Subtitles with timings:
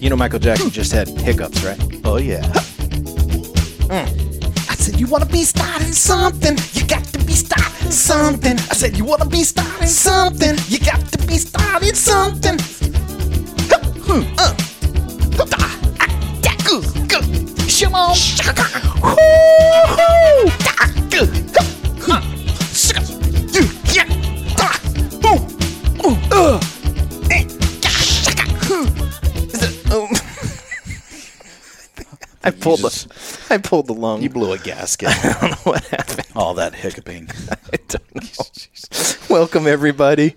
[0.00, 1.78] You know Michael Jackson just had hiccups, right?
[2.04, 2.46] Oh yeah.
[3.90, 6.56] I said, you want to be starting something.
[6.72, 8.52] You got to be starting something.
[8.52, 10.56] I said, you want to be starting something.
[10.68, 12.58] You got to be starting something.
[14.06, 14.54] Hmm, uh.
[15.58, 15.76] Ah,
[16.64, 16.82] goo.
[17.68, 18.14] Shimon.
[32.58, 34.20] I pulled the, I pulled the lung.
[34.20, 35.08] You blew a gasket.
[35.24, 36.26] I don't know what happened.
[36.34, 37.30] All that hiccuping.
[37.72, 38.44] I don't know.
[39.30, 40.30] Welcome, everybody.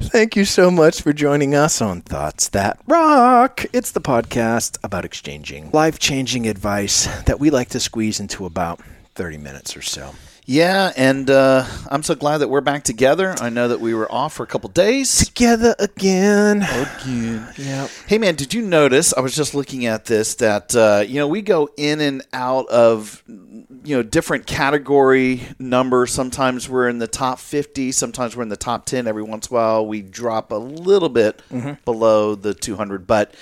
[0.00, 3.64] Thank you so much for joining us on Thoughts That Rock.
[3.72, 8.80] It's the podcast about exchanging life changing advice that we like to squeeze into about
[9.16, 10.14] 30 minutes or so.
[10.46, 13.34] Yeah, and uh, I'm so glad that we're back together.
[13.40, 15.24] I know that we were off for a couple days.
[15.24, 16.60] Together again.
[16.62, 17.48] Again.
[17.56, 17.90] Yep.
[18.06, 19.14] Hey man, did you notice?
[19.14, 22.68] I was just looking at this that uh, you know we go in and out
[22.68, 26.12] of you know different category numbers.
[26.12, 29.06] Sometimes we're in the top 50, sometimes we're in the top 10.
[29.06, 31.40] Every once in a while, we drop a little bit
[31.86, 33.06] below the 200.
[33.06, 33.34] But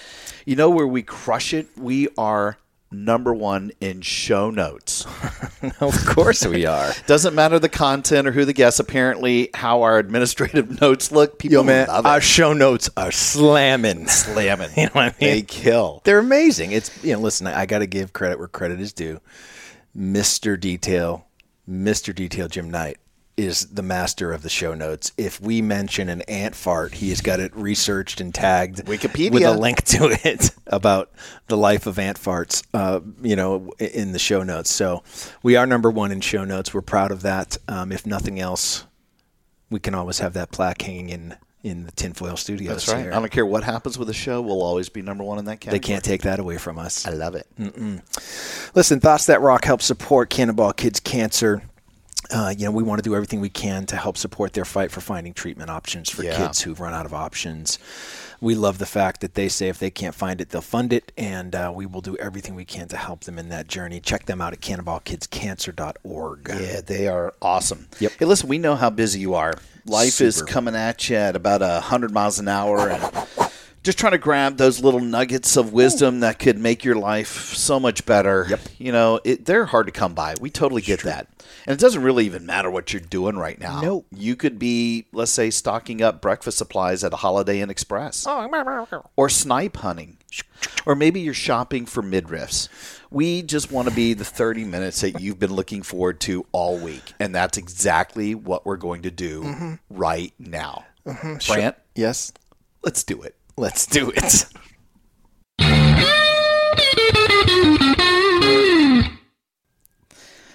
[0.47, 1.67] you know where we crush it?
[1.77, 2.59] We are
[2.93, 5.07] number one in show notes.
[5.81, 6.91] Of course we are.
[7.07, 8.81] Doesn't matter the content or who the guest.
[8.81, 12.09] Apparently, how our administrative notes look, people Yo, man, love it.
[12.09, 14.09] our show notes are slamming.
[14.09, 14.71] slamming.
[14.77, 15.31] You know what I mean?
[15.31, 16.01] They kill.
[16.05, 16.73] They're amazing.
[16.73, 19.21] It's you know, listen, I, I got to give credit where credit is due.
[19.97, 20.59] Mr.
[20.59, 21.27] Detail,
[21.71, 22.13] Mr.
[22.13, 22.99] Detail Jim Knight
[23.37, 25.13] is the master of the show notes.
[25.17, 29.33] If we mention an ant fart, he has got it researched and tagged Wikipedia.
[29.33, 31.11] with a link to it about
[31.49, 34.71] the life of ant farts, uh, you know, in the show notes.
[34.71, 35.03] So
[35.43, 36.75] we are number one in show notes.
[36.75, 37.57] We're proud of that.
[37.69, 38.87] Um, if nothing else,
[39.71, 42.75] we can always have that plaque hanging in in the tinfoil studios.
[42.75, 43.03] That's right.
[43.03, 43.13] here.
[43.13, 44.41] I don't care what happens with the show.
[44.41, 45.79] We'll always be number one in that category.
[45.79, 47.07] They can't take that away from us.
[47.07, 47.47] I love it.
[48.75, 51.63] Listen, Thoughts That Rock help support Cannonball Kids Cancer.
[52.31, 54.91] Uh, you know, we want to do everything we can to help support their fight
[54.91, 56.37] for finding treatment options for Yeah.
[56.37, 57.79] kids who've run out of options.
[58.41, 61.13] We love the fact that they say if they can't find it, they'll fund it,
[61.17, 64.01] and uh, we will do everything we can to help them in that journey.
[64.01, 66.49] Check them out at cannonballkidscancer.org.
[66.49, 67.89] Yeah, they are awesome.
[68.01, 68.13] Yep.
[68.19, 69.55] Hey, listen, we know how busy you are.
[69.87, 73.03] Life is coming at you at about a hundred miles an hour, and
[73.83, 77.81] just trying to grab those little nuggets of wisdom that could make your life so
[77.81, 78.47] much better.
[78.49, 78.61] Yep.
[78.79, 80.35] You know, it, they're hard to come by.
[80.41, 81.27] We totally get that,
[81.67, 83.81] and it doesn't really even matter what you're doing right now.
[83.81, 84.07] Nope.
[84.15, 88.27] You could be, let's say, stocking up breakfast supplies at a Holiday Inn Express.
[89.17, 90.19] or snipe hunting,
[90.87, 92.69] or maybe you're shopping for midriffs.
[93.11, 96.79] We just want to be the 30 minutes that you've been looking forward to all
[96.79, 100.87] week, and that's exactly what we're going to do right now.
[101.49, 102.33] Brant, Yes,
[102.83, 103.35] let's do it.
[103.57, 104.47] Let's do it.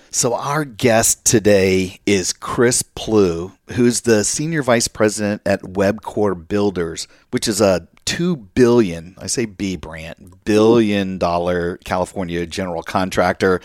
[0.10, 7.08] So, our guest today is Chris Plue, who's the senior vice president at Webcor Builders,
[7.30, 13.62] which is a two billion, I say B brand, billion dollar California general contractor.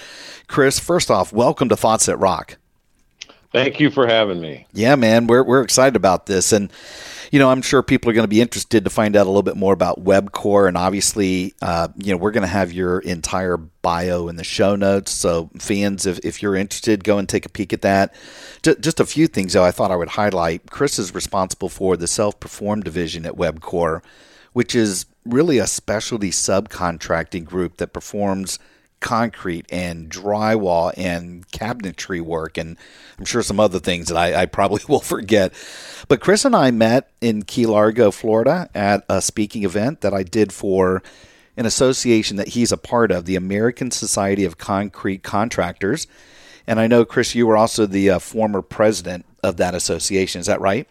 [0.47, 2.59] Chris, first off, welcome to Thoughts That Rock.
[3.50, 4.66] Thank you for having me.
[4.75, 6.70] Yeah, man, we're we're excited about this, and
[7.32, 9.43] you know, I'm sure people are going to be interested to find out a little
[9.43, 13.56] bit more about Webcor, and obviously, uh, you know, we're going to have your entire
[13.56, 15.12] bio in the show notes.
[15.12, 18.15] So, fans, if if you're interested, go and take a peek at that.
[18.62, 20.70] Ju- Just a few things, though, I thought I would highlight.
[20.70, 24.03] Chris is responsible for the self-perform division at Webcor,
[24.53, 28.58] which is really a specialty subcontracting group that performs
[29.02, 32.78] concrete and drywall and cabinetry work and
[33.19, 35.52] I'm sure some other things that I, I probably will forget.
[36.08, 40.22] But Chris and I met in Key Largo, Florida at a speaking event that I
[40.22, 41.02] did for
[41.56, 46.06] an association that he's a part of, the American Society of Concrete Contractors.
[46.66, 50.40] And I know, Chris, you were also the uh, former president of that association.
[50.40, 50.88] Is that right?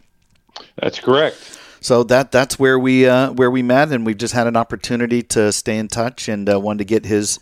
[0.76, 1.60] That's correct.
[1.80, 5.24] So that that's where we uh, where we met, and we've just had an opportunity
[5.24, 7.40] to stay in touch and uh, wanted to get his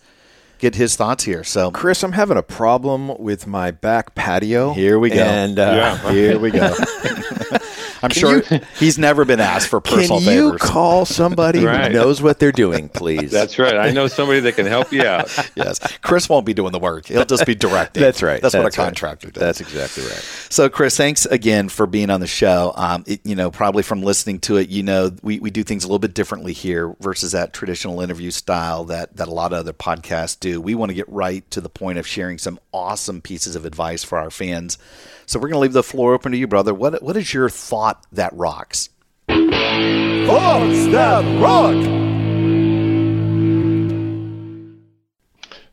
[0.60, 1.44] get his thoughts here.
[1.44, 4.74] So Chris, I'm having a problem with my back patio.
[4.74, 5.24] Here we go.
[5.24, 6.12] And uh, Yeah.
[6.12, 6.74] here we go.
[8.02, 8.42] I'm sure
[8.80, 10.62] he's never been asked for personal Can you favors.
[10.62, 11.92] call somebody Right.
[11.92, 13.32] who knows what they're doing, please?
[13.32, 13.76] That's right.
[13.76, 15.30] I know somebody that can help you out.
[15.56, 17.08] yes, Chris won't be doing the work.
[17.08, 18.02] He'll just be directing.
[18.02, 18.42] That's right.
[18.42, 18.74] That's, what a right.
[18.74, 19.42] contractor does.
[19.42, 20.26] That's exactly right.
[20.50, 22.74] So, Chris, thanks again for being on the show.
[22.76, 25.84] Um, it, you know, probably from listening to it, you know, we, we do things
[25.84, 29.60] a little bit differently here versus that traditional interview style that, that a lot of
[29.60, 30.62] other podcasts do.
[30.62, 34.04] We want to get right to the point of sharing some awesome pieces of advice
[34.04, 34.78] for our fans.
[35.26, 36.74] So, we're going to leave the floor open to you, brother.
[36.74, 38.90] What What is your thought that rocks?
[39.28, 41.76] Thoughts that rock.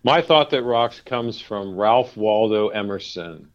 [0.05, 3.51] My thought that rocks comes from Ralph Waldo Emerson,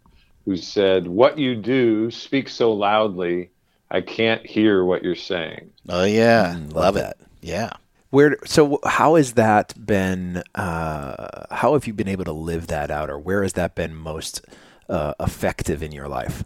[0.45, 3.51] who said, What you do speaks so loudly,
[3.89, 5.71] I can't hear what you're saying.
[5.87, 6.55] Oh, yeah.
[6.55, 7.17] Mm, love love that.
[7.21, 7.27] it.
[7.41, 7.71] Yeah.
[8.09, 10.43] Where so how has that been?
[10.53, 13.95] Uh, how have you been able to live that out, or where has that been
[13.95, 14.45] most
[14.89, 16.43] uh, effective in your life?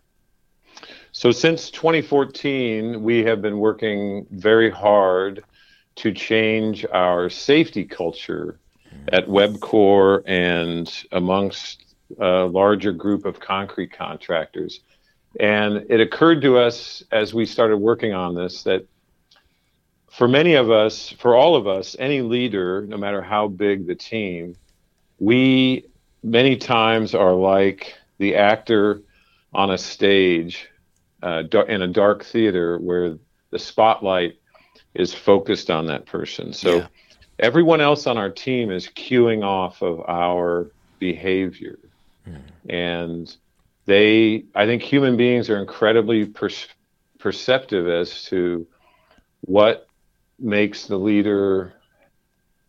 [1.26, 5.44] So, since 2014, we have been working very hard
[5.96, 8.60] to change our safety culture
[9.12, 14.82] at Webcor and amongst a larger group of concrete contractors.
[15.40, 18.86] And it occurred to us as we started working on this that
[20.12, 23.96] for many of us, for all of us, any leader, no matter how big the
[23.96, 24.56] team,
[25.18, 25.88] we
[26.22, 29.02] many times are like the actor
[29.56, 30.70] on a stage
[31.26, 33.18] uh, in a dark theater where
[33.52, 34.36] the spotlight
[34.94, 36.54] is focused on that person.
[36.54, 36.88] So Yeah.
[37.40, 41.80] everyone else on our team is cueing off of our behavior.
[42.70, 43.36] And
[43.86, 46.50] they, I think human beings are incredibly per-
[47.20, 48.68] perceptive as to
[49.42, 49.88] what
[50.40, 51.74] makes the leader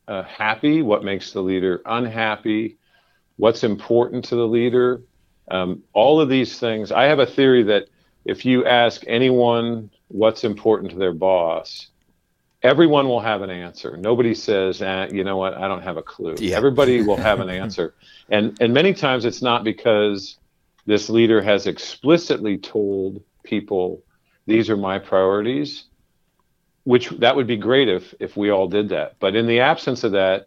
[0.08, 2.78] uh, happy, what makes the leader unhappy,
[3.36, 5.02] what's important to the leader.
[5.50, 6.90] Um, all of these things.
[6.90, 7.88] I have a theory that
[8.26, 11.88] if you ask anyone what's important to their boss,
[12.62, 13.96] everyone will have an answer.
[13.96, 15.54] Nobody says, eh, "You know what?
[15.54, 16.56] I don't have a clue." Yeah.
[16.56, 17.94] Everybody will have an answer,
[18.28, 20.36] and and many times it's not because
[20.86, 24.02] this leader has explicitly told people
[24.46, 25.84] these are my priorities
[26.84, 30.04] which that would be great if if we all did that but in the absence
[30.04, 30.46] of that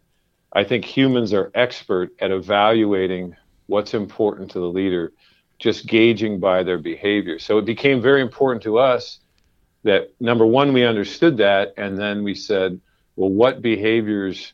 [0.52, 3.36] i think humans are expert at evaluating
[3.66, 5.12] what's important to the leader
[5.60, 9.20] just gauging by their behavior so it became very important to us
[9.84, 12.80] that number one we understood that and then we said
[13.16, 14.52] well what behaviors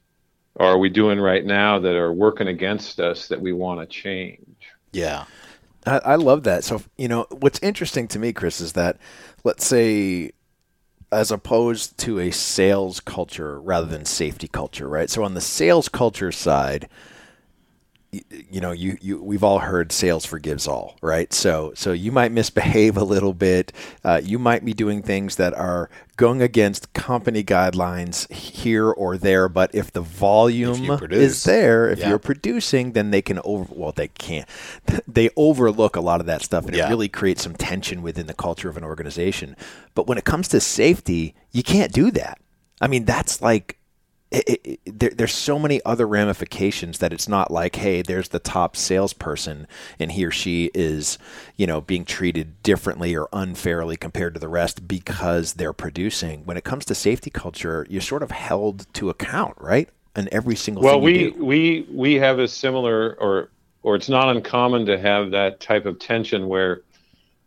[0.59, 4.41] are we doing right now that are working against us that we want to change
[4.93, 5.25] Yeah.
[5.87, 6.65] I, I love that.
[6.65, 8.99] So, you know, what's interesting to me, Chris, is that
[9.45, 10.33] let's say,
[11.13, 15.09] as opposed to a sales culture rather than safety culture, right?
[15.09, 16.89] So, on the sales culture side,
[18.13, 21.33] you know, you, you we've all heard sales forgives all, right?
[21.33, 23.73] So so you might misbehave a little bit.
[24.05, 29.49] Uh, you might be doing things that are going against company guidelines here or there.
[29.49, 32.11] But if the volume you is there, if Yeah.
[32.11, 33.67] you're producing, then they can over.
[33.75, 34.49] Well, they can't.
[35.07, 36.87] They overlook a lot of that stuff, and Yeah.
[36.87, 39.57] it really creates some tension within the culture of an organization.
[39.95, 42.39] But when it comes to safety, you can't do that.
[42.81, 43.79] I mean, that's like
[44.37, 48.39] it, it, there, there's so many other ramifications that it's not like, hey, there's the
[48.39, 49.67] top salesperson
[49.99, 51.19] and he or she is,
[51.57, 56.45] you know, being treated differently or unfairly compared to the rest because they're producing.
[56.45, 59.89] When it comes to safety culture, you're sort of held to account, right?
[60.15, 61.45] And every single well thing we do.
[61.45, 63.51] we we have a similar or
[63.83, 66.81] or it's not uncommon to have that type of tension where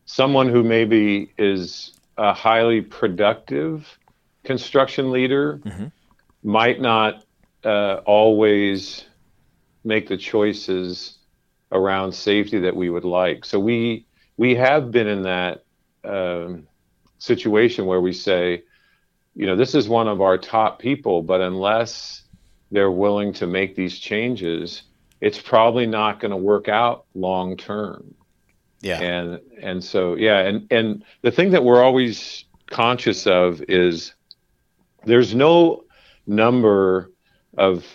[0.06, 3.98] someone who maybe is a highly productive
[4.44, 5.88] construction leader mm-hmm.
[6.44, 7.24] Might not
[7.64, 9.06] uh, always
[9.84, 11.18] make the choices
[11.72, 14.06] around safety that we would like so we
[14.38, 15.64] we have been in that
[16.04, 16.68] um,
[17.18, 18.64] situation where we say
[19.36, 22.24] you know this is one of our top people but unless
[22.72, 24.84] they're willing to make these changes,
[25.22, 28.14] it's probably not going to work out long term.
[28.82, 29.02] Yeah.
[29.02, 34.14] And and so yeah, and and the thing that we're always conscious of is
[35.06, 35.84] there's no
[36.30, 37.12] number
[37.58, 37.86] of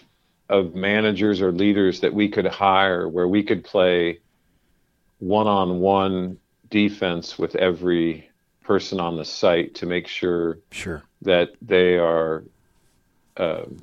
[0.50, 4.18] of managers or leaders that we could hire where we could play
[5.20, 6.38] one-on-one
[6.68, 8.28] defense with every
[8.62, 11.02] person on the site to make sure Sure.
[11.22, 12.44] that they are
[13.36, 13.78] um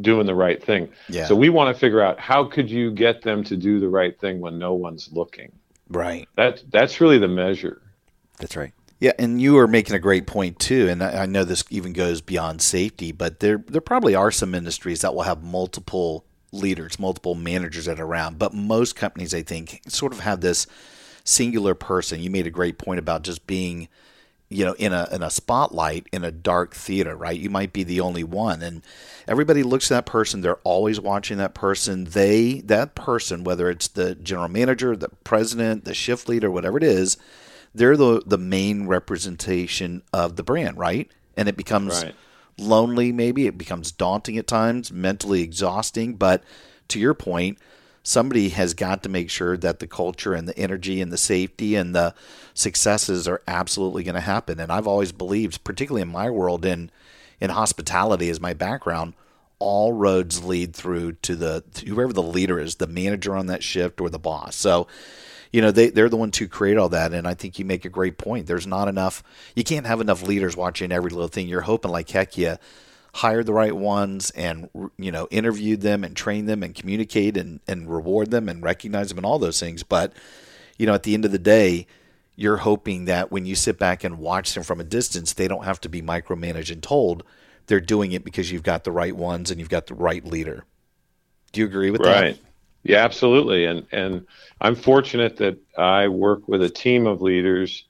[0.00, 0.90] doing the right thing.
[1.08, 1.26] Yeah.
[1.26, 4.18] So we want to figure out how could you get them to do the right
[4.18, 5.52] thing when no one's looking.
[5.88, 6.28] Right.
[6.36, 7.82] That that's really the measure.
[8.38, 8.72] That's right.
[9.00, 12.20] Yeah, and you are making a great point too, and I know this even goes
[12.20, 17.36] beyond safety, but there there probably are some industries that will have multiple leaders, multiple
[17.36, 20.66] managers that are around, but most companies, I think, sort of have this
[21.22, 22.20] singular person.
[22.20, 23.88] You made a great point about just being
[24.48, 27.38] you know in a in a spotlight in a dark theater right?
[27.38, 28.82] You might be the only one and
[29.28, 30.40] everybody looks at that person.
[30.40, 32.04] They're always watching that person.
[32.04, 36.82] They that person whether it's the general manager the president the shift leader whatever it
[36.82, 37.18] is
[37.78, 41.10] they're the the main representation of the brand right?
[41.36, 42.14] And it becomes Right.
[42.58, 43.46] lonely maybe.
[43.46, 46.14] It becomes daunting at times mentally exhausting.
[46.14, 46.42] But
[46.88, 47.58] to your point
[48.02, 51.74] somebody has got to make sure that the culture and the energy and the safety
[51.74, 52.14] and the
[52.54, 54.58] successes are absolutely going to happen.
[54.60, 56.90] And i've always believed particularly in my world in
[57.40, 59.14] in hospitality as my background
[59.60, 63.62] all roads lead through to the to whoever the leader is the manager on that
[63.62, 64.54] shift or the boss.
[64.54, 64.86] So
[65.52, 67.84] you know they, they're the ones who create all that and i think you make
[67.84, 68.46] a great point.
[68.46, 69.22] There's not enough
[69.54, 71.48] you can't have enough leaders watching every little thing.
[71.48, 72.56] You're hoping like heck you
[73.14, 77.60] hired the right ones and you know interviewed them and trained them and communicate and,
[77.66, 79.82] and reward them and recognize them and all those things.
[79.82, 80.12] But
[80.76, 81.86] you know at the end of the day
[82.36, 85.64] you're hoping that when you sit back and watch them from a distance they don't
[85.64, 87.22] have to be micromanaged and told.
[87.66, 90.64] They're doing it because you've got the right ones and you've got the right leader.
[91.52, 92.20] Do you agree with that?
[92.20, 92.38] Right.
[92.88, 93.66] Yeah, absolutely.
[93.66, 94.26] And and
[94.60, 97.84] I'm fortunate that I work with a team of leaders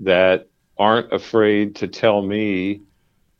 [0.00, 2.82] that aren't afraid to tell me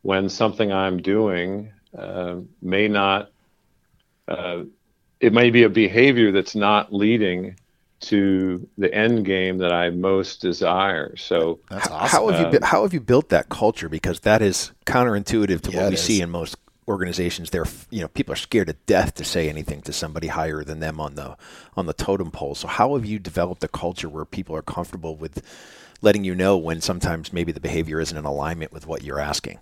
[0.02, 3.30] when something I'm doing uh, may not.
[4.26, 4.64] Uh,
[5.20, 7.56] it may be a behavior that's not leading
[8.00, 11.16] to the end game that I most desire.
[11.16, 13.88] So that's How- awesome How have you bu- how have you built that culture?
[13.88, 16.56] Because that is counterintuitive to Yeah, what we it see in most
[16.88, 17.50] organizations.
[17.50, 20.80] They're you know people are scared to death to say anything to somebody higher than
[20.80, 21.36] them on the
[21.76, 22.54] on the totem pole.
[22.54, 25.42] So how have you developed a culture where people are comfortable with
[26.00, 29.58] letting you know when sometimes maybe the behavior isn't in alignment with what you're asking?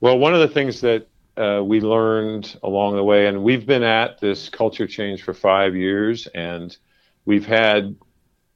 [0.00, 3.82] Well, one of the things that uh, we learned along the way, and we've been
[3.82, 6.76] at this culture change for five years, and
[7.24, 7.94] we've had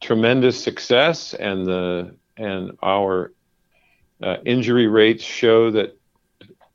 [0.01, 3.33] tremendous success, and the and our
[4.23, 5.99] uh, injury rates show that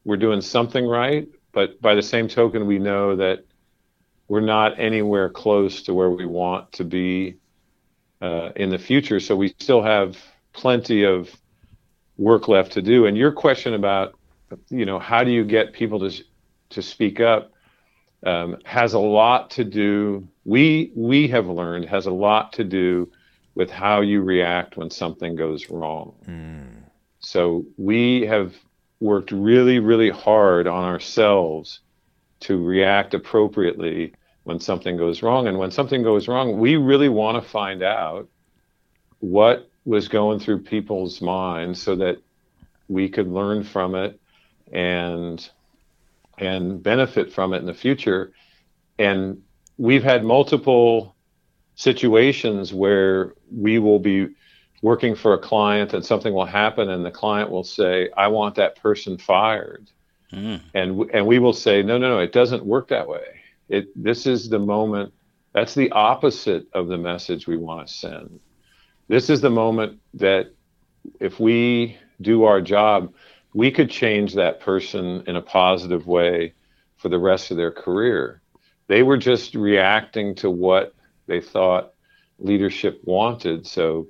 [0.08, 1.28] we're doing something right.
[1.52, 3.44] But by the same token, we know that
[4.30, 7.36] we're not anywhere close to where we want to be
[8.22, 9.20] uh, in the future.
[9.20, 10.18] So we still have
[10.54, 11.30] plenty of
[12.18, 13.06] work left to do.
[13.06, 14.16] And your question about
[14.70, 16.24] you know how do you get people to
[16.70, 17.52] to speak up
[18.26, 23.12] um, has a lot to do we we have learned has a lot to do
[23.56, 26.16] with how you react when something goes wrong
[27.20, 28.56] so we have
[29.00, 31.80] worked really really hard on ourselves
[32.40, 34.14] to react appropriately
[34.44, 35.48] when something goes wrong.
[35.48, 38.28] And when something goes wrong we really want to find out
[39.20, 42.18] what was going through people's minds so that
[42.90, 44.20] we could learn from it
[44.72, 45.50] and
[46.38, 48.32] and benefit from it in the future.
[49.00, 49.42] And
[49.78, 51.16] we've had multiple
[51.76, 54.28] situations where we will be
[54.82, 58.56] working for a client and something will happen and the client will say i want
[58.56, 59.90] that person fired
[60.32, 60.60] mm.
[60.74, 64.26] and and we will say no no no it doesn't work that way it this
[64.26, 65.12] is the moment
[65.54, 68.40] that's the opposite of the message we want to send
[69.08, 70.52] this is the moment that
[71.20, 73.12] if we do our job
[73.58, 76.54] we could change that person in a positive way
[76.98, 78.42] for the rest of their career.
[78.88, 80.94] They were just reacting to what
[81.28, 81.94] they thought
[82.40, 83.66] leadership wanted.
[83.66, 84.08] So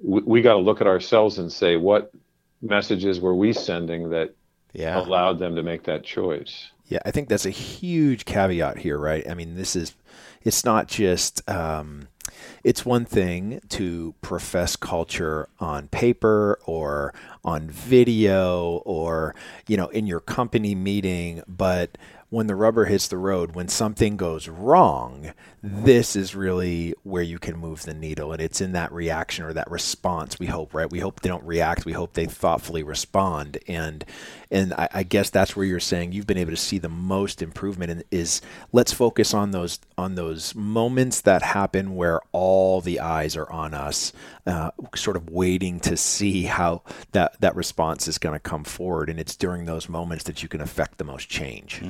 [0.00, 2.12] we, we got to look at ourselves and say, what
[2.60, 4.34] messages were we sending that
[4.72, 6.70] yeah allowed them to make that choice?
[6.88, 9.28] Yeah, I think that's a huge caveat here, right?
[9.28, 9.94] I mean, this is,
[10.42, 12.08] it's not just, um,
[12.64, 17.12] it's one thing to profess culture on paper or
[17.44, 19.34] on video or,
[19.66, 21.98] you know, in your company meeting, but
[22.30, 25.32] when the rubber hits the road, when something goes wrong,
[25.62, 28.32] this is really where you can move the needle.
[28.32, 30.90] And it's in that reaction or that response, we hope, right?
[30.90, 31.86] We hope they don't react.
[31.86, 33.58] We hope they thoughtfully respond.
[33.66, 34.04] And
[34.50, 37.42] and I, I guess that's where you're saying you've been able to see the most
[37.42, 38.40] improvement in, is
[38.72, 43.74] let's focus on those on those moments that happen where all the eyes are on
[43.74, 44.12] us,
[44.46, 49.10] uh, sort of waiting to see how that, that response is going to come forward.
[49.10, 51.80] And it's during those moments that you can affect the most change.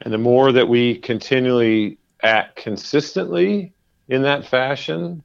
[0.00, 3.72] And the more that we continually act consistently
[4.08, 5.22] in that fashion,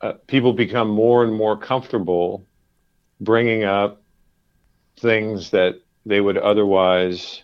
[0.00, 2.44] uh, people become more and more comfortable
[3.20, 4.01] bringing up
[4.98, 7.42] things that they would otherwise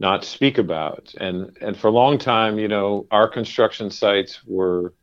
[0.00, 1.14] not speak about.
[1.20, 4.94] And and for a long time, you know, our construction sites were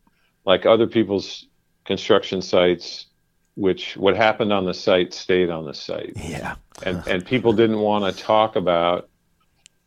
[0.46, 1.48] like other people's
[1.86, 3.08] construction sites,
[3.56, 6.56] which what happened on the site stayed on the site Yeah.
[6.86, 9.10] and and people didn't want to talk about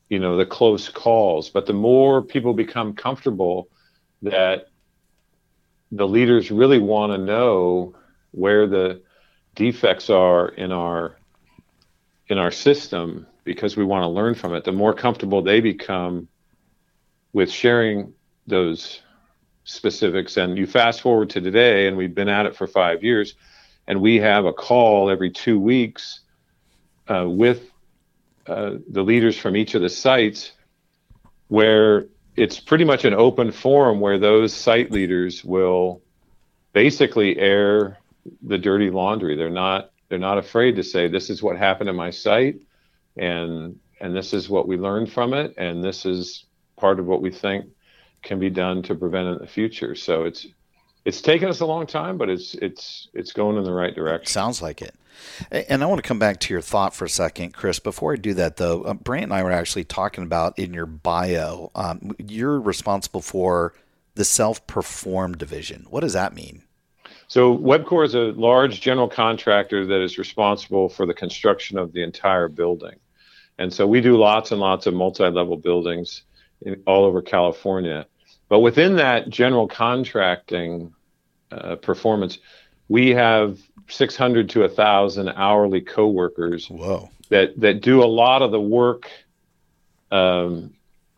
[0.09, 3.69] you know the close calls but the more people become comfortable
[4.23, 4.69] that
[5.93, 7.95] the leaders really want to know
[8.31, 9.03] where the
[9.55, 11.18] defects are in our
[12.29, 16.29] in our system because we want to learn from it, the more comfortable they become
[17.33, 18.13] with sharing
[18.47, 19.01] those
[19.65, 20.37] specifics.
[20.37, 23.35] And you fast forward to today, and we've been at it for five years,
[23.87, 26.21] and we have a call every two weeks
[27.09, 27.71] uh, with
[28.47, 30.53] uh, the leaders from each of the sites
[31.49, 32.07] where
[32.37, 36.03] it's pretty much an open forum where those site leaders will
[36.73, 37.99] basically air
[38.43, 39.37] the dirty laundry.
[39.37, 42.57] They're not they're not afraid to say this is what happened in my site
[43.17, 46.45] and and this is what we learned from it and this is
[46.77, 47.67] part of what we think
[48.23, 49.95] can be done to prevent it in the future.
[49.95, 50.47] So it's
[51.05, 54.27] it's taken us a long time, but it's it's it's going in the right direction.
[54.27, 54.95] Sounds like it.
[55.51, 57.79] And I want to come back to your thought for a second, Chris.
[57.79, 60.87] Before I do that, though, uh, Brant and I were actually talking about in your
[60.87, 63.75] bio, um, you're responsible for
[64.15, 65.87] the self perform division.
[65.91, 66.65] What does that mean?
[67.29, 72.03] So Webcor is a large general contractor that is responsible for the construction of the
[72.03, 72.97] entire building.
[73.59, 76.23] And so we do lots and lots of multi-level buildings
[76.63, 78.07] in, all over California.
[78.49, 80.95] But within that general contracting
[81.51, 82.39] uh, performance,
[82.89, 83.59] we have
[83.89, 87.11] 600 to 1,000 hourly coworkers Whoa.
[87.29, 89.11] that that do a lot of the work
[90.11, 90.75] um,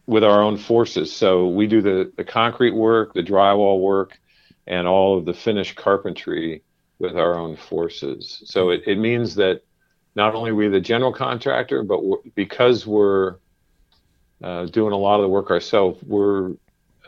[0.06, 1.14] with our own forces.
[1.14, 4.18] So we do the the concrete work, the drywall work,
[4.70, 6.62] and all of the finished carpentry
[7.00, 8.40] with our own forces.
[8.46, 9.62] So it, it means that
[10.14, 13.36] not only are we the general contractor, but we're, because we're
[14.42, 16.52] uh, doing a lot of the work ourselves, we're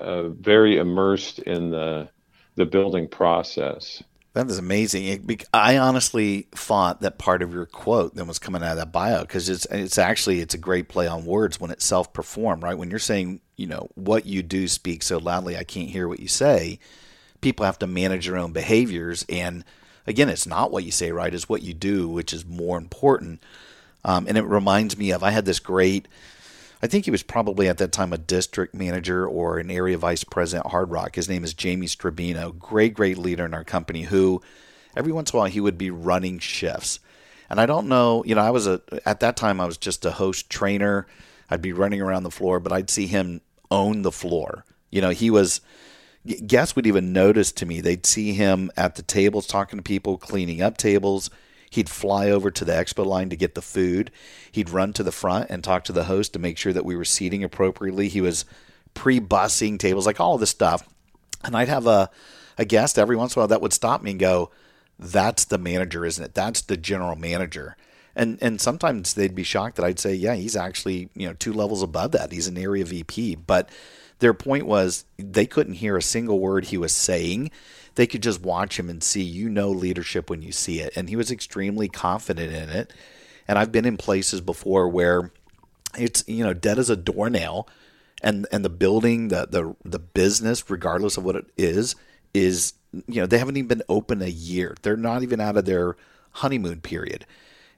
[0.00, 2.08] uh, very immersed in the
[2.56, 4.02] the building process.
[4.34, 5.30] That is amazing.
[5.54, 9.22] I honestly thought that part of your quote that was coming out of that bio
[9.22, 12.76] because it's it's actually it's a great play on words when it's self perform right
[12.76, 16.18] when you're saying you know what you do speaks so loudly I can't hear what
[16.18, 16.80] you say.
[17.42, 19.64] People have to manage their own behaviors and
[20.06, 23.42] again it's not what you say right it's what you do which is more important.
[24.04, 26.08] Um, and it reminds me of I had this great
[26.82, 30.24] I think he was probably at that time a district manager or an area vice
[30.24, 31.14] president at Hard Rock.
[31.14, 34.42] His name is Jamie Strobino, great, great leader in our company who
[34.96, 36.98] every once in a while he would be running shifts.
[37.48, 40.04] And I don't know, you know, I was a, at that time I was just
[40.04, 41.06] a host trainer.
[41.48, 44.64] I'd be running around the floor, but I'd see him own the floor.
[44.90, 45.60] You know, he was,
[46.24, 50.18] guests would even notice to me, they'd see him at the tables talking to people,
[50.18, 51.30] cleaning up tables.
[51.70, 54.10] He'd fly over to the expo line to get the food.
[54.50, 56.96] He'd run to the front and talk to the host to make sure that we
[56.96, 58.08] were seating appropriately.
[58.08, 58.44] He was
[58.94, 60.86] pre-bussing tables, like all of this stuff.
[61.42, 62.10] And I'd have a,
[62.58, 64.50] a guest every once in a while that would stop me and go,
[64.98, 66.34] That's the manager, isn't it?
[66.34, 67.76] That's the general manager.
[68.14, 71.52] And and sometimes they'd be shocked that I'd say, Yeah, he's actually, you know, two
[71.52, 72.32] levels above that.
[72.32, 73.36] He's an area VP.
[73.36, 73.70] But
[74.22, 77.50] their point was they couldn't hear a single word he was saying.
[77.96, 80.92] They could just watch him and see you know leadership when you see it.
[80.96, 82.92] And he was extremely confident in it.
[83.48, 85.32] And i've been in places before where
[85.98, 87.68] it's you know dead as a doornail
[88.22, 91.96] and and the building the the the business regardless of what it is
[92.32, 94.76] is you know they haven't even been open a year.
[94.82, 95.96] They're not even out of their
[96.30, 97.26] honeymoon period.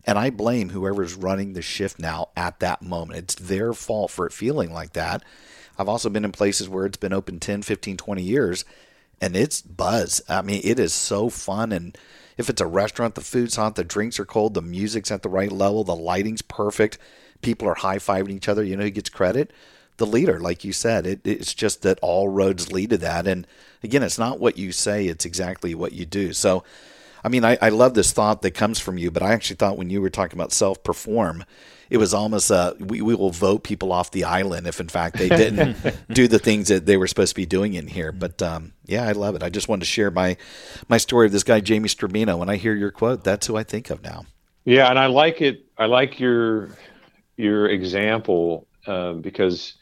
[0.06, 3.20] And i blame whoever's running the shift now at that moment.
[3.20, 5.24] It's their fault for it feeling like that
[5.78, 8.64] i've also been in places where it's been open 10 15 20 years
[9.20, 10.22] and it's buzz.
[10.28, 11.72] I mean, it is so fun.
[11.72, 11.96] And
[12.36, 15.28] if it's a restaurant, the food's hot, the drinks are cold, the music's at the
[15.28, 16.98] right level, the lighting's perfect,
[17.40, 18.62] people are high fiving each other.
[18.62, 19.50] You know who gets credit?
[19.96, 21.06] The leader, like you said.
[21.06, 23.26] It, it's just that all roads lead to that.
[23.26, 23.46] And
[23.82, 26.32] again, it's not what you say, it's exactly what you do.
[26.32, 26.64] So,
[27.24, 29.78] I mean, I, I love this thought that comes from you, but I actually thought
[29.78, 31.44] when you were talking about self perform,
[31.88, 35.16] it was almost uh, we, we will vote people off the island if in fact
[35.16, 35.76] they didn't
[36.12, 38.12] do the things that they were supposed to be doing in here.
[38.12, 39.42] But um, yeah, I love it.
[39.42, 40.36] I just wanted to share my
[40.88, 42.38] my story of this guy Jamie Strobino.
[42.38, 44.26] When I hear your quote, that's who I think of now.
[44.64, 45.64] Yeah, and I like it.
[45.78, 46.70] I like your
[47.36, 49.74] your example uh, because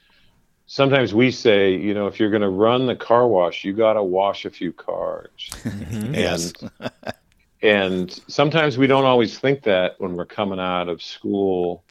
[0.67, 3.95] sometimes we say, you know, if you're going to run the car wash, you got
[3.95, 5.51] to wash a few cars.
[5.91, 6.53] yes.
[6.61, 6.93] and
[7.63, 11.85] and sometimes we don't always think that when we're coming out of school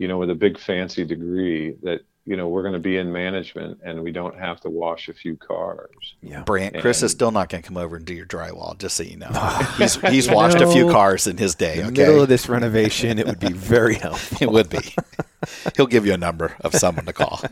[0.00, 3.12] you know, with a big fancy degree that you know we're going to be in
[3.12, 6.14] management and we don't have to wash a few cars.
[6.22, 8.96] Yeah, Brant, Chris is still not going to come over and do your drywall, just
[8.96, 9.28] so you know.
[9.76, 11.80] he's he's washed a few cars in his day.
[11.80, 12.00] In the okay?
[12.00, 14.38] middle of this renovation, it would be very helpful.
[14.40, 14.94] it would be.
[15.76, 17.42] He'll give you a number of someone to call.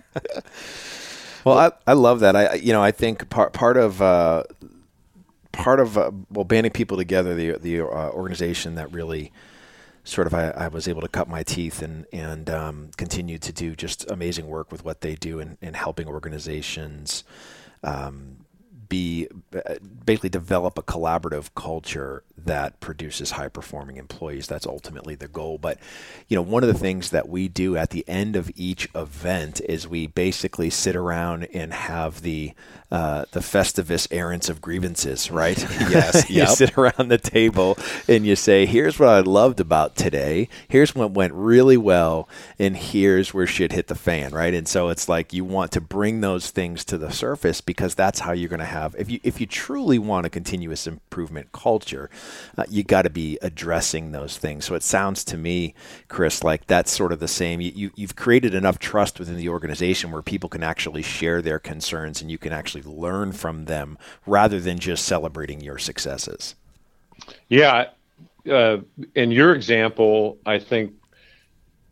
[1.44, 2.34] well, I, I love that.
[2.34, 4.44] I you know I think part part of uh,
[5.58, 9.32] part of uh, well banding people together the the uh, organization that really
[10.04, 13.52] sort of I, I, was able to cut my teeth and and um, continue to
[13.52, 17.24] do just amazing work with what they do in, in helping organizations
[17.82, 18.38] um,
[18.88, 19.74] be uh,
[20.04, 24.46] basically develop a collaborative culture that produces high performing employees.
[24.46, 25.58] That's ultimately the goal.
[25.58, 25.78] But,
[26.28, 29.60] you know, one of the things that we do at the end of each event
[29.68, 32.52] is we basically sit around and have the
[32.90, 35.58] uh, the Festivus errands of grievances, right?
[35.90, 36.30] Yes.
[36.30, 37.76] you sit around the table
[38.08, 40.48] and you say, "Here's what I loved about today.
[40.68, 44.54] Here's what went really well, and here's where shit hit the fan." Right?
[44.54, 48.20] And so it's like you want to bring those things to the surface because that's
[48.20, 52.10] how you're going to have if you if you truly want a continuous improvement culture,
[52.56, 54.64] uh, you got to be addressing those things.
[54.64, 55.74] So it sounds to me,
[56.08, 57.60] Chris, like that's sort of the same.
[57.60, 61.58] You, you you've created enough trust within the organization where people can actually share their
[61.58, 66.54] concerns and you can actually learn from them rather than just celebrating your successes.
[67.48, 67.88] Yeah,
[68.50, 68.78] uh,
[69.14, 70.92] in your example, I think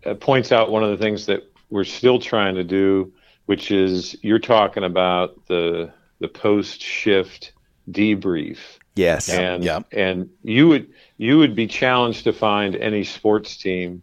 [0.04, 3.12] uh, points out one of the things that we're still trying to do,
[3.46, 7.52] which is you're talking about the the post shift
[7.90, 8.58] debrief,
[8.94, 9.28] Yes.
[9.28, 9.86] and Yep.
[9.92, 14.02] and you would you would be challenged to find any sports team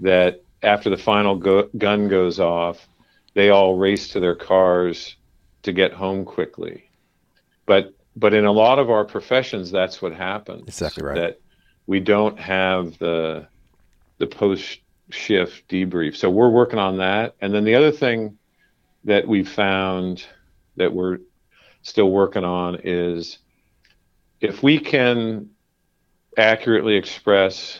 [0.00, 2.88] that after the final go- gun goes off,
[3.34, 5.16] they all race to their cars
[5.62, 6.88] to get home quickly.
[7.66, 10.64] But but in a lot of our professions, that's what happens.
[10.66, 11.14] Exactly right.
[11.16, 11.40] That
[11.86, 13.46] we don't have the
[14.18, 16.16] the post shift debrief.
[16.16, 17.34] So we're working on that.
[17.40, 18.36] And then the other thing
[19.04, 20.24] that we found
[20.76, 21.18] that we're
[21.82, 23.38] still working on is
[24.40, 25.50] if we can
[26.36, 27.78] accurately express,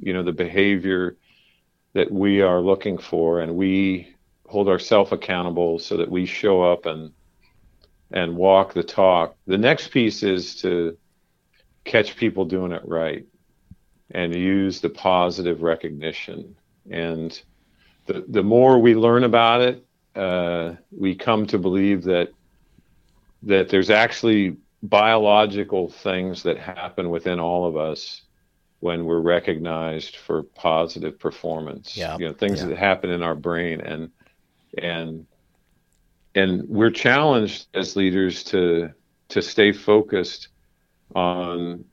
[0.00, 1.16] you know, the behavior
[1.94, 4.14] that we are looking for and we
[4.46, 7.12] hold ourselves accountable so that we show up and
[8.10, 9.34] and walk the talk.
[9.46, 10.96] The next piece is to
[11.84, 13.26] catch people doing it right
[14.10, 16.56] and use the positive recognition.
[16.90, 17.40] And
[18.06, 22.30] the the more we learn about it, uh, we come to believe that
[23.46, 28.22] that there's actually biological things that happen within all of us
[28.80, 31.96] when we're recognized for positive performance.
[31.96, 32.18] Yeah.
[32.18, 32.68] You know, things Yeah.
[32.68, 34.10] that happen in our brain and
[34.76, 35.26] and
[36.34, 38.90] and we're challenged as leaders to
[39.28, 40.48] to stay focused
[41.14, 41.84] on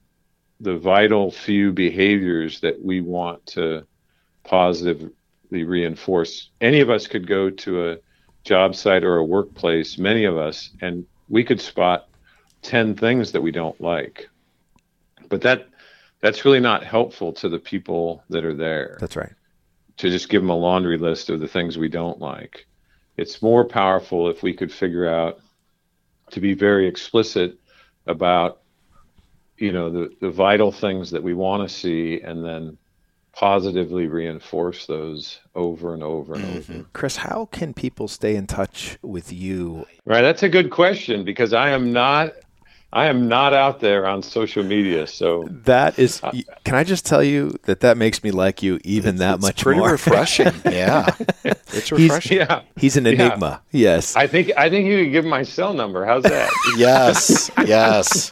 [0.60, 3.86] the vital few behaviors that we want to
[4.44, 5.12] positively
[5.52, 6.50] reinforce.
[6.60, 7.98] Any of us could go to a
[8.44, 12.10] job site or a workplace, many of us, and we could spot
[12.62, 14.30] 10 things that we don't like.
[15.30, 15.68] But that
[16.20, 19.34] that's really not helpful to the people that are there That's right.
[19.98, 22.68] to just give them a laundry list of the things we don't like.
[23.18, 25.40] It's more powerful if we could figure out
[26.30, 27.58] to be very explicit
[28.06, 28.62] about,
[29.58, 32.78] you know, the, the vital things that we want to see and then
[33.34, 36.74] positively reinforce those over and over and mm-hmm.
[36.74, 36.86] over.
[36.94, 39.86] Chris, how can people stay in touch with you?
[40.06, 40.22] Right.
[40.22, 42.34] That's a good question because I am not
[42.94, 45.08] I am not out there on social media.
[45.08, 46.22] So That is,
[46.66, 49.62] can I just tell you that that makes me like you even that it's much
[49.64, 49.92] pretty more?
[49.92, 50.52] refreshing.
[50.66, 52.38] yeah, it's He's- refreshing.
[52.40, 52.62] yeah.
[52.76, 53.12] He's an Yeah.
[53.12, 53.62] enigma.
[53.72, 54.16] Yes.
[54.16, 56.06] I think I think you could give my cell number.
[56.06, 56.50] How's that?
[56.78, 58.30] Yes, yes,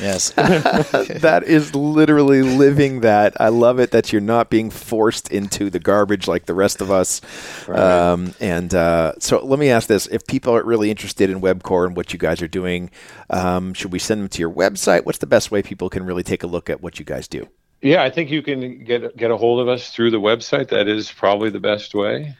[0.00, 0.30] yes.
[0.36, 3.38] that is literally living that.
[3.40, 6.90] I love it that you're not being forced into the garbage like the rest of
[6.90, 7.20] us.
[7.68, 11.86] Um, and uh, so let me ask this: If people are really interested in Webcor
[11.86, 12.90] and what you guys are doing,
[13.30, 15.04] um, should we send them to your website?
[15.04, 17.48] What's the best way people can really take a look at what you guys do?
[17.82, 20.68] Yeah, I think you can get get a hold of us through the website.
[20.68, 22.34] That is probably the best way.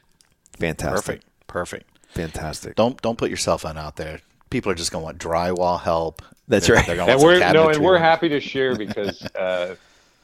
[0.58, 1.20] Fantastic.
[1.46, 1.98] Perfect, perfect.
[2.08, 2.74] Fantastic.
[2.76, 4.20] Don't don't put your cell phone out there.
[4.48, 6.22] People are just going to want drywall help.
[6.48, 6.86] That's They're- right.
[6.86, 9.74] They're gonna And we're no, and we're happy to share because uh,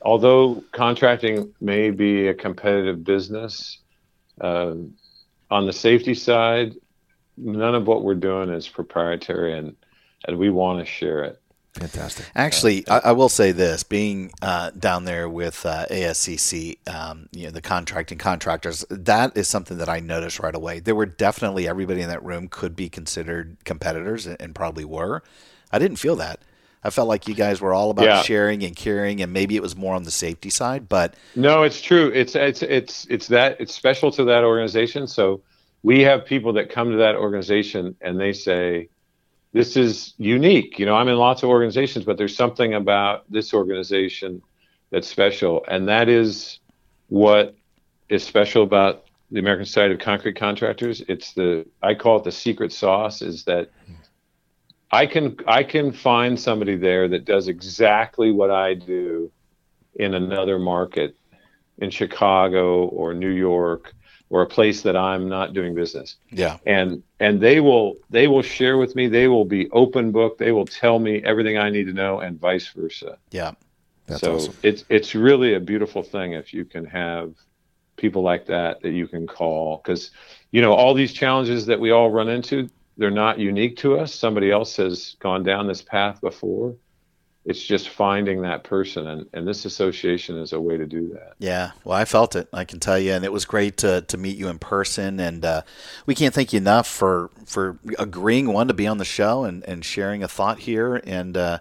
[0.01, 3.79] although contracting may be a competitive business,
[4.40, 4.94] um,
[5.51, 6.75] on the safety side,
[7.37, 9.77] none of what we're doing is proprietary, and
[10.26, 11.38] and we want to share it.
[11.74, 12.26] Fantastic.
[12.35, 17.44] Actually, I, I will say this: being uh, down there with uh, ASCC, um, you
[17.44, 20.80] know, the contracting contractors, that is something that I noticed right away.
[20.80, 25.22] There were definitely everybody in that room could be considered competitors, and, and probably were.
[25.72, 26.40] I didn't feel that.
[26.85, 28.22] I felt like you guys were all about Yeah.
[28.22, 30.88] sharing and caring, and maybe it was more on the safety side.
[30.90, 32.11] But No, it's true.
[32.14, 35.06] It's it's it's it's that it's special to that organization.
[35.06, 35.42] So
[35.82, 38.88] we have people that come to that organization and they say,
[39.53, 43.53] "This is unique." You know, I'm in lots of organizations, but there's something about this
[43.55, 44.43] organization
[44.91, 46.61] that's special, and that is
[47.09, 47.55] what
[48.09, 51.03] is special about the American Society of Concrete Contractors.
[51.09, 53.23] It's the I call it the secret sauce.
[53.23, 53.71] Is that
[54.91, 59.31] I can I can find somebody there that does exactly what I do
[59.95, 61.17] in another market
[61.79, 63.95] in Chicago or New York
[64.33, 66.16] or a place that I'm not doing business.
[66.31, 66.57] Yeah.
[66.66, 69.07] And and they will they will share with me.
[69.07, 70.38] They will be open book.
[70.38, 73.18] They will tell me everything I need to know, and vice versa.
[73.31, 73.53] Yeah.
[74.07, 74.55] That's so awesome.
[74.62, 77.35] it's it's really a beautiful thing if you can have
[77.97, 80.11] people like that that you can call because
[80.51, 84.12] you know all these challenges that we all run into they're not unique to us
[84.12, 86.75] somebody else has gone down this path before
[87.44, 91.35] it's just finding that person and, and this association is a way to do that
[91.38, 92.48] Yeah, well, I felt it.
[92.52, 95.18] I can tell you, and it was great to, to meet you in person.
[95.18, 95.62] And uh,
[96.07, 99.64] we can't thank you enough for for agreeing one to be on the show and,
[99.64, 100.96] and sharing a thought here.
[101.05, 101.59] And uh,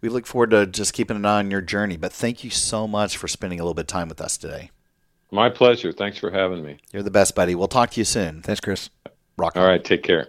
[0.00, 1.96] we look forward to just keeping an eye on your journey.
[1.96, 4.70] But thank you so much for spending a little bit of time with us today.
[5.30, 7.54] my pleasure thanks for having me You're the best, buddy.
[7.54, 8.42] We'll talk to you soon.
[8.42, 8.90] Thanks, Chris.
[9.36, 9.56] Rock.
[9.56, 10.28] all right take care